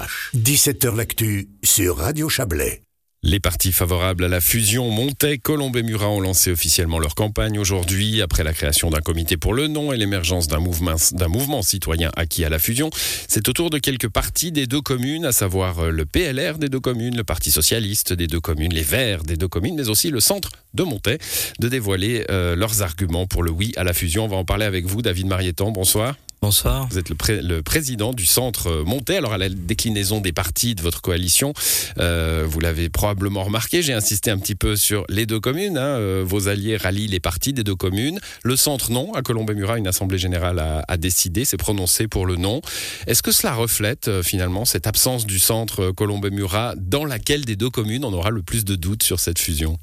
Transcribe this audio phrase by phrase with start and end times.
[0.00, 2.82] ch 17h L'actu sur Radio Chablais.
[3.22, 7.58] Les partis favorables à la fusion Montaigne, Colombe et Murat ont lancé officiellement leur campagne
[7.58, 11.60] aujourd'hui après la création d'un comité pour le nom et l'émergence d'un mouvement, d'un mouvement
[11.60, 12.88] citoyen acquis à la fusion.
[13.28, 16.80] C'est autour de quelques partis des deux communes, à savoir euh, le PLR des deux
[16.80, 20.20] communes, le Parti socialiste des deux communes, les Verts des deux communes, mais aussi le
[20.20, 21.18] centre de Montaigne,
[21.58, 24.24] de dévoiler euh, leurs arguments pour le oui à la fusion.
[24.24, 25.72] On va en parler avec vous, David Marietan.
[25.72, 26.16] Bonsoir.
[26.42, 26.88] Bonsoir.
[26.90, 29.18] Vous êtes le, président du centre euh, Monté.
[29.18, 31.52] Alors à la déclinaison des partis de votre coalition,
[31.98, 35.76] euh, vous l'avez probablement remarqué, j'ai insisté un petit peu sur les deux communes.
[35.76, 35.98] Hein.
[35.98, 38.18] Euh, vos alliés rallient les partis des deux communes.
[38.42, 39.12] Le centre non.
[39.12, 42.62] À Colombey-Murat, une assemblée générale a, décidé, s'est prononcé pour le non.
[43.06, 48.06] Est-ce que cela reflète finalement cette absence du centre Colombey-Murat dans laquelle des deux communes
[48.06, 49.78] on aura le plus de doutes sur cette fusion?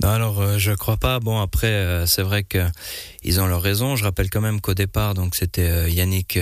[0.00, 1.18] Non, alors euh, je crois pas.
[1.18, 2.64] Bon après, euh, c'est vrai que
[3.24, 3.96] ils ont leur raison.
[3.96, 6.38] Je rappelle quand même qu'au départ, donc c'était euh, Yannick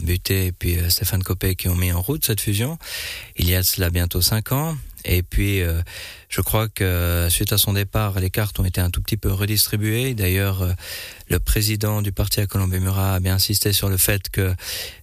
[0.00, 2.78] Buté et puis Stéphane Copé qui ont mis en route cette fusion.
[3.36, 4.76] Il y a cela bientôt cinq ans.
[5.06, 5.62] Et puis,
[6.28, 9.32] je crois que suite à son départ, les cartes ont été un tout petit peu
[9.32, 10.12] redistribuées.
[10.12, 10.62] D'ailleurs,
[11.30, 14.54] le président du parti à Colombie-Murat a bien insisté sur le fait que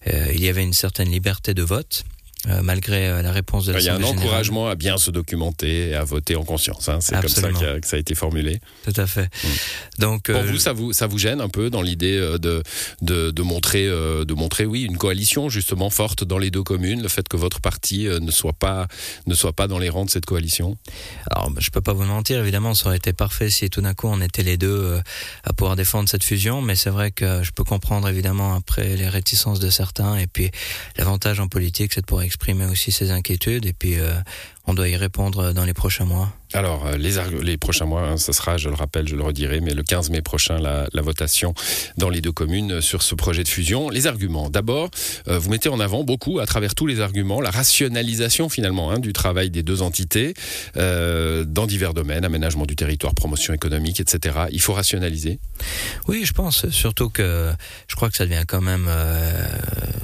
[0.05, 2.05] il y avait une certaine liberté de vote.
[2.45, 5.09] Euh, malgré euh, la réponse de la Il y a un encouragement à bien se
[5.09, 6.87] documenter et à voter en conscience.
[6.87, 6.99] Hein.
[7.01, 8.61] C'est comme ça que, ça a été formulé.
[8.85, 9.25] Tout à fait.
[9.43, 9.47] Mm.
[10.01, 12.61] Donc, Pour euh, vous, ça vous, ça vous gêne un peu dans l'idée de,
[13.01, 17.07] de, de, montrer, de montrer, oui, une coalition justement forte dans les deux communes, le
[17.07, 18.87] fait que votre parti ne soit pas,
[19.25, 20.77] ne soit pas dans les rangs de cette coalition?
[21.31, 23.95] Alors, bah, je peux pas vous mentir, évidemment, ça aurait été parfait si tout d'un
[23.95, 25.01] coup on était les deux
[25.43, 29.09] à pouvoir défendre cette fusion, mais c'est vrai que je peux comprendre évidemment après les
[29.09, 30.51] réticences de certains et puis
[30.97, 33.65] l'avantage en politique, c'est de pouvoir exprimer aussi ses inquiétudes.
[33.65, 34.13] Et puis euh,
[34.67, 36.29] on doit y répondre dans les prochains mois.
[36.53, 39.59] Alors, euh, les, les prochains mois, hein, ça sera, je le rappelle, je le redirai,
[39.59, 41.53] mais le 15 mai prochain, la, la votation
[41.97, 43.89] dans les deux communes sur ce projet de fusion.
[43.89, 44.49] Les arguments.
[44.49, 44.89] D'abord,
[45.27, 48.99] euh, vous mettez en avant beaucoup, à travers tous les arguments, la rationalisation finalement hein,
[48.99, 50.33] du travail des deux entités
[50.77, 54.37] euh, dans divers domaines, aménagement du territoire, promotion économique, etc.
[54.51, 55.39] Il faut rationaliser.
[56.07, 56.69] Oui, je pense.
[56.69, 57.51] Surtout que
[57.87, 59.47] je crois que ça devient quand même, euh,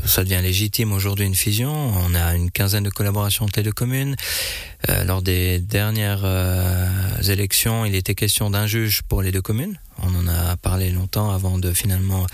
[0.06, 1.72] ça devient légitime aujourd'hui une fusion.
[1.72, 4.16] On a une quinzaine de collaborations entre les deux communes.
[4.90, 9.80] Euh, lors des dernières euh, élections, il était question d'un juge pour les deux communes.
[10.00, 12.28] On en a parlé longtemps avant de finalement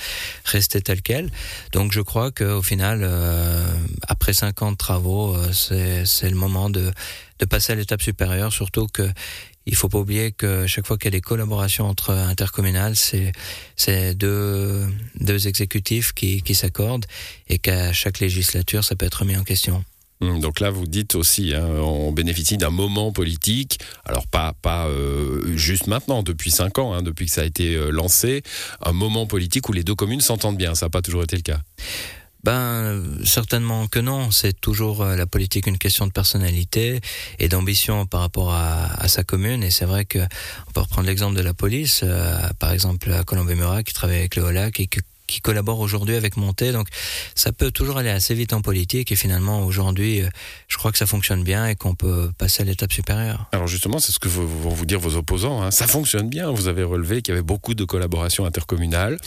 [0.45, 1.29] rester tel quel.
[1.73, 3.67] Donc je crois qu'au final, euh,
[4.07, 6.91] après cinq ans de travaux, c'est le moment de,
[7.39, 9.07] de passer à l'étape supérieure, surtout que
[9.65, 13.31] il faut pas oublier que chaque fois qu'il y a des collaborations entre intercommunales, c'est
[13.75, 14.87] c'est deux
[15.19, 17.05] deux exécutifs qui qui s'accordent
[17.49, 19.83] et qu'à chaque législature, ça peut être mis en question.
[20.21, 24.87] Hum, donc là, vous dites aussi, hein, on bénéficie d'un moment politique, alors pas, pas
[24.87, 28.43] euh, juste maintenant, depuis cinq ans, hein, depuis que ça a été euh, lancé,
[28.83, 30.75] un moment politique où les deux communes s'entendent bien.
[30.75, 31.59] Ça n'a pas toujours été le cas.
[32.43, 34.29] Ben certainement que non.
[34.31, 36.99] C'est toujours euh, la politique une question de personnalité
[37.37, 39.63] et d'ambition par rapport à, sa commune.
[39.63, 42.03] Et c'est vrai que on peut reprendre l'exemple de la police,
[42.59, 46.37] par exemple à Colombie-Murat qui travaille avec le HOLAC et que qui collabore aujourd'hui avec
[46.37, 46.71] Monté.
[46.71, 46.87] Donc
[47.35, 50.29] ça peut toujours aller assez vite en politique et finalement aujourd'hui, euh,
[50.67, 53.45] je crois que ça fonctionne bien et qu'on peut passer à l'étape supérieure.
[53.51, 55.61] Alors justement, c'est ce que vont vous dire vos opposants.
[55.61, 55.71] Hein.
[55.71, 56.51] Ça fonctionne bien.
[56.51, 59.17] Vous avez relevé qu'il y avait beaucoup de collaborations intercommunales.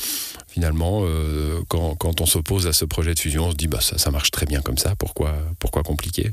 [0.49, 3.99] Finalement, euh, quand, on s'oppose à ce projet de fusion, on se dit bah ça,
[3.99, 4.95] ça marche très bien comme ça.
[4.97, 6.31] Pourquoi, pourquoi compliquer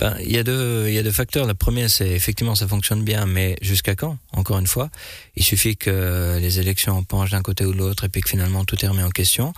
[0.00, 1.46] ben, il y a deux, il y a deux facteurs.
[1.46, 4.88] Le premier, c'est effectivement ça fonctionne bien, mais jusqu'à quand Encore une fois,
[5.36, 8.64] il suffit que les élections penchent d'un côté ou de l'autre et puis que finalement
[8.64, 9.52] tout est remis en question.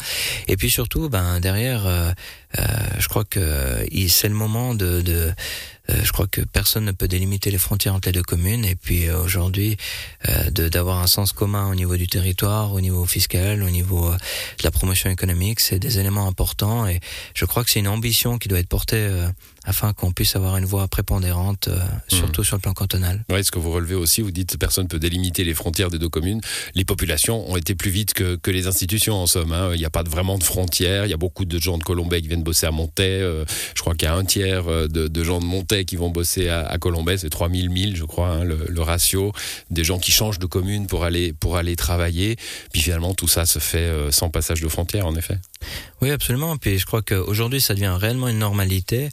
[0.49, 2.11] Et puis surtout, ben derrière, euh,
[2.59, 2.65] euh,
[2.99, 5.33] je crois que c'est le moment de, de
[5.91, 8.65] euh, je crois que personne ne peut délimiter les frontières entre les deux communes.
[8.65, 9.77] Et puis euh, aujourd'hui,
[10.29, 14.65] euh, d'avoir un sens commun au niveau du territoire, au niveau fiscal, au niveau de
[14.65, 16.87] la promotion économique, c'est des éléments importants.
[16.87, 17.01] Et
[17.35, 19.09] je crois que c'est une ambition qui doit être portée
[19.65, 22.15] afin qu'on puisse avoir une voix prépondérante, mmh.
[22.15, 23.25] surtout sur le plan cantonal.
[23.31, 25.99] Oui, ce que vous relevez aussi, vous dites personne ne peut délimiter les frontières des
[25.99, 26.41] deux communes.
[26.75, 29.53] Les populations ont été plus vite que, que les institutions, en somme.
[29.53, 29.71] Hein.
[29.75, 31.07] Il n'y a pas de, vraiment de frontières.
[31.07, 33.21] Il y a beaucoup de gens de Colombay qui viennent bosser à Montaix.
[33.21, 35.47] je crois qu'il y a un tiers de, de gens de
[35.85, 39.33] Qui vont bosser à, à Colombay, c'est 3000 1000 je crois, hein, le, ratio,
[39.71, 42.37] des gens qui changent de commune pour aller, pour aller travailler.
[42.73, 45.39] Puis finalement, tout ça se fait euh, sans passage de frontières, en effet.
[46.01, 46.57] Oui, absolument.
[46.57, 49.09] Puis je crois qu'aujourd'hui, ça devient réellement une normalité.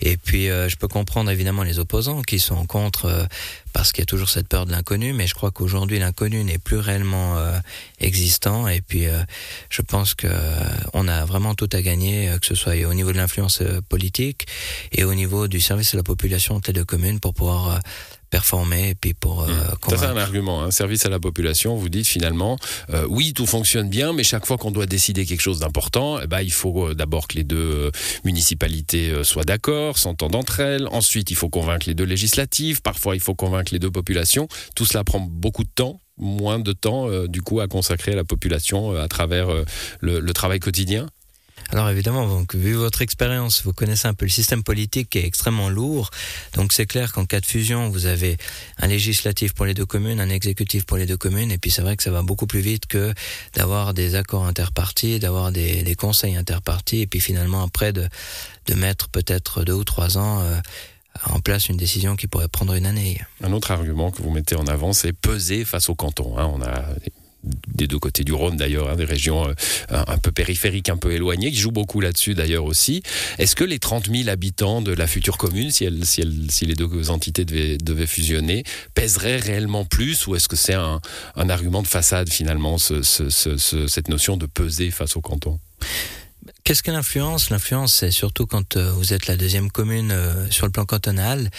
[0.00, 3.24] Et puis, euh, je peux comprendre évidemment les opposants qui sont contre euh,
[3.72, 5.12] parce qu'il y a toujours cette peur de l'inconnu.
[5.12, 7.56] Mais je crois qu'aujourd'hui, l'inconnu n'est plus réellement euh,
[8.00, 8.66] existant.
[8.66, 9.06] Et puis,
[9.70, 10.28] je pense que
[10.92, 14.46] on a vraiment tout à gagner, que ce soit au niveau de l'influence politique
[14.90, 17.80] et au niveau du service à la population de telle commune pour pouvoir
[18.32, 19.90] performer et puis pour mmh.
[19.90, 20.70] Ça c'est un argument, un hein.
[20.70, 21.76] service à la population.
[21.76, 22.56] Vous dites finalement,
[23.08, 26.40] oui tout fonctionne bien, mais chaque fois qu'on doit décider quelque chose d'important, eh ben,
[26.40, 27.92] il faut d'abord que les deux
[28.24, 30.88] municipalités soient d'accord, s'entendent entre elles.
[30.90, 32.80] Ensuite il faut convaincre les deux législatives.
[32.80, 34.48] Parfois il faut convaincre les deux populations.
[34.74, 38.24] Tout cela prend beaucoup de temps moins de temps du coup à consacrer à la
[38.24, 39.48] population à travers
[40.00, 41.06] le, travail quotidien
[41.70, 45.70] alors évidemment, vu votre expérience, vous connaissez un peu le système politique qui est extrêmement
[45.70, 46.10] lourd.
[46.54, 48.36] Donc c'est clair qu'en cas de fusion, vous avez
[48.78, 51.82] un législatif pour les deux communes, un exécutif pour les deux communes, et puis c'est
[51.82, 53.14] vrai que ça va beaucoup plus vite que
[53.54, 58.08] d'avoir des accords interpartis, d'avoir des, conseils interpartis, et puis finalement après de,
[58.66, 60.40] de mettre peut-être deux ou trois ans.
[60.40, 60.56] Euh,
[61.26, 63.20] en place une décision qui pourrait prendre une année.
[63.42, 66.38] Un autre argument que vous mettez en avant, c'est peser face au canton.
[66.38, 66.50] Hein.
[66.54, 66.86] On a
[67.42, 69.54] des deux côtés du Rhône d'ailleurs, hein, des régions euh,
[69.90, 73.02] un peu périphériques, un peu éloignées, qui jouent beaucoup là-dessus d'ailleurs aussi.
[73.38, 77.44] Est-ce que les 30 000 habitants de la future commune, si, si, les deux entités
[77.44, 81.00] devaient, fusionner, pèseraient réellement plus ou est-ce que c'est un,
[81.36, 85.58] argument de façade finalement, cette notion de peser face au canton?
[86.64, 87.50] Qu'est-ce que l'influence?
[87.50, 91.50] L'influence, c'est surtout quand euh, vous êtes la deuxième commune euh, sur le plan cantonal.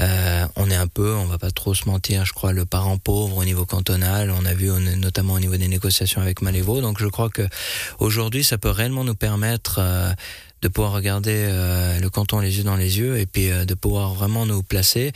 [0.00, 2.98] Euh, on est un peu, on va pas trop se mentir, je crois, le parent
[2.98, 4.32] pauvre au niveau cantonal.
[4.32, 6.80] On a vu, notamment au niveau des négociations avec Malévo.
[6.80, 7.46] Donc, je crois que
[8.00, 9.80] aujourd'hui, ça peut réellement nous permettre
[10.60, 11.46] de pouvoir regarder
[12.00, 15.12] le canton les yeux dans les yeux et puis de pouvoir vraiment nous placer.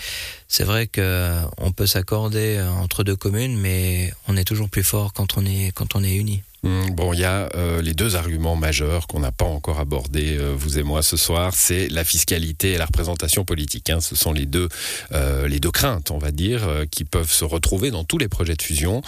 [0.47, 5.13] C'est vrai que on peut s'accorder entre deux communes, mais on est toujours plus fort
[5.13, 6.43] quand on est quand on est unis.
[6.63, 10.37] Hum, bon, il y a euh, les deux arguments majeurs qu'on n'a pas encore abordés,
[10.39, 11.55] euh, vous et moi, ce soir.
[11.55, 13.91] C'est la fiscalité et la représentation politique.
[13.91, 14.01] Hein.
[14.01, 14.69] Ce sont les deux,
[15.13, 18.57] euh, les deux craintes, on va dire, qui peuvent se retrouver dans tous les projets
[18.57, 19.03] de fusion.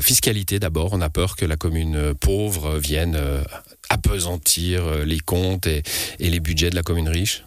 [0.00, 3.18] fiscalité, d'abord, on a peur que la commune pauvre vienne
[3.88, 5.82] apesantir les comptes et
[6.18, 7.44] les budgets de la commune riche.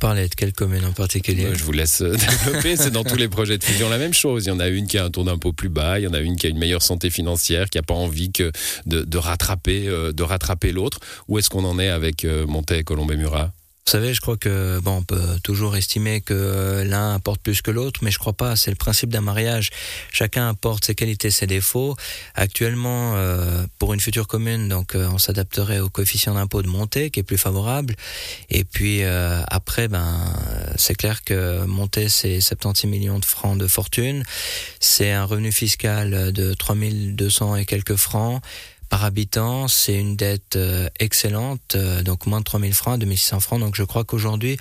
[0.00, 2.76] De en particulier Je vous laisse euh, développer.
[2.76, 4.46] C'est dans tous les projets de fusion la même chose.
[4.46, 6.14] Il y en a une qui a un taux d'impôt plus bas, il y en
[6.14, 8.50] a une qui a une meilleure santé financière, qui n'a pas envie que
[8.86, 11.00] de, rattraper, euh, rattraper l'autre.
[11.28, 13.52] Où est-ce qu'on en est avec euh, Montet, et Murat
[13.86, 17.72] vous savez, je crois que bon, on peut toujours estimer que l'un apporte plus que
[17.72, 18.54] l'autre, mais je crois pas.
[18.54, 19.70] C'est le principe d'un mariage.
[20.12, 21.96] Chacun apporte ses qualités, ses défauts.
[22.36, 27.10] Actuellement, euh, pour une future commune, donc euh, on s'adapterait au coefficient d'impôt de montée
[27.10, 27.96] qui est plus favorable.
[28.48, 30.34] Et puis euh, après, ben
[30.76, 34.22] c'est clair que monter c'est 76 millions de francs de fortune.
[34.78, 38.40] C'est un revenu fiscal de 3200 et quelques francs
[38.90, 43.60] par habitant, c'est une dette euh, excellente, euh, donc moins de 3000 francs, 2600 francs.
[43.60, 44.58] Donc je crois qu'aujourd'hui,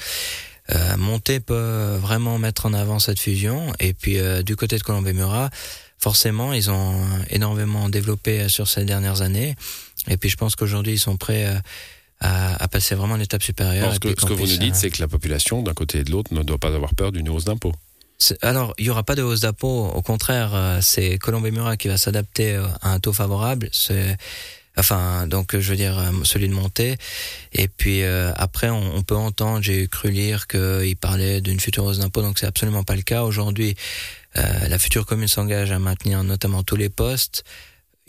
[0.71, 3.73] euh, Monté peut vraiment mettre en avant cette fusion.
[3.79, 5.49] Et puis du côté de Colombie Murat,
[5.97, 6.95] forcément, ils ont
[7.31, 9.55] énormément développé sur ces dernières années.
[10.07, 11.51] Et puis je pense qu'aujourd'hui, ils sont prêts
[12.21, 13.95] à, passer vraiment à l'étape supérieure.
[13.95, 16.11] ce que, ce que vous nous dites, c'est que la population, d'un côté et de
[16.11, 17.73] l'autre, ne doit pas avoir peur d'une hausse d'impôts.
[18.41, 19.87] Alors, il n'y aura pas de hausse d'impôt.
[19.87, 23.69] Au contraire, euh, c'est Colombie Murat qui va s'adapter euh, à un taux favorable.
[24.77, 26.95] Enfin donc je veux dire euh, celui de monter
[27.51, 32.21] et puis après on, peut entendre j'ai cru lire qu'il parlait d'une future hausse d'impôt
[32.21, 33.75] donc c'est absolument pas le cas aujourd'hui
[34.35, 37.43] la future commune s'engage à maintenir notamment tous les postes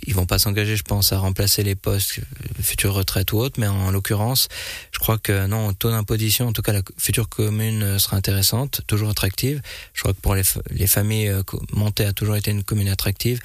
[0.06, 3.60] ils vont pas s'engager, je pense, à remplacer les postes, euh, future retraite ou autre,
[3.60, 4.48] mais en, l'occurrence,
[4.92, 8.82] je crois que non, taux d'imposition, en tout cas, la future commune euh, sera intéressante,
[8.86, 9.60] toujours attractive.
[9.94, 11.42] Je crois que pour les, les familles, euh,
[11.72, 13.40] Monté a toujours été une commune attractive,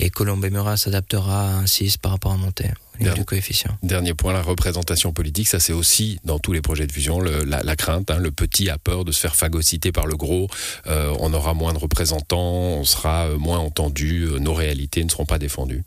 [0.00, 2.70] et Colombe et Murat s'adaptera à un 6 par rapport à Monté.
[3.00, 3.78] Du coefficient.
[3.84, 7.76] Dernier point, la représentation politique, ça c'est aussi dans tous les projets de fusion la,
[7.76, 8.10] crainte.
[8.10, 10.48] Hein, le petit a peur de se faire phagocyter par le gros.
[10.84, 15.84] on aura moins de représentants, on sera moins entendu, nos réalités ne seront pas défendues.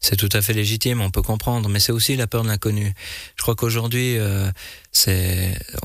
[0.00, 2.92] C'est tout à fait légitime, on peut comprendre, mais c'est aussi la peur de l'inconnu.
[3.36, 4.50] Je crois qu'aujourd'hui, euh,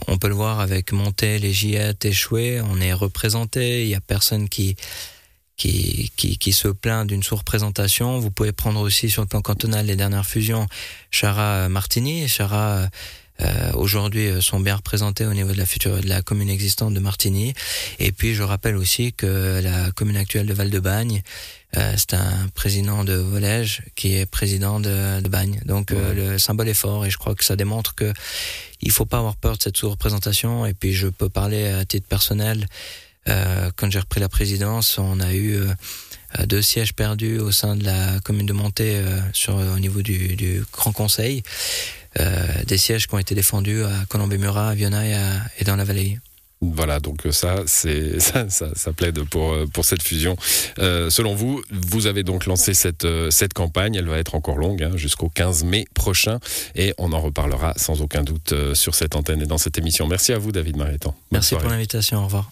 [0.08, 4.02] on peut le voir avec Monté, les Giettes, échoué, on est représenté, il y a
[4.02, 4.76] personne qui,
[5.56, 8.20] qui, qui, qui se plaint d'une sous-représentation.
[8.20, 10.68] Vous pouvez prendre aussi sur le plan cantonal les dernières fusions,
[11.12, 12.90] Chara Martini, Chara
[13.42, 16.94] euh, aujourd'hui euh, sont bien représentés au niveau de la future de la commune existante
[16.94, 17.54] de Martigny.
[18.00, 21.22] Et puis je rappelle aussi que la commune actuelle de Val-de-Bagne,
[21.78, 25.62] euh, c'est un président de Volège qui est président de, de Bagne.
[25.66, 28.12] Donc le symbole est fort et je crois que ça démontre que
[28.82, 30.66] il faut pas avoir peur de cette sous-représentation.
[30.66, 32.68] Et puis je peux parler à titre personnel.
[33.26, 35.60] quand j'ai repris la présidence, on a eu
[36.48, 39.02] deux sièges perdus au sein de la commune de Monté
[39.34, 41.44] sur au niveau du, du Grand Conseil.
[42.20, 45.06] Euh, des sièges qui ont été défendus à Colombey-Murat, à Viona
[45.60, 46.20] et, dans la vallée.
[46.62, 50.36] Voilà, donc ça, c'est ça, ça, plaide pour pour cette fusion.
[50.80, 53.96] Euh, selon vous, vous avez donc lancé cette euh, cette campagne.
[53.96, 56.40] Elle va être encore longue hein, jusqu'au 15 mai prochain,
[56.76, 60.08] et on en reparlera sans aucun doute sur cette antenne et dans cette émission.
[60.08, 61.16] Merci à vous, David Mariettan.
[61.32, 62.20] Merci pour l'invitation.
[62.20, 62.52] Au revoir.